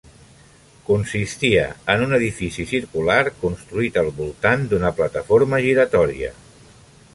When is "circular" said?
2.71-3.19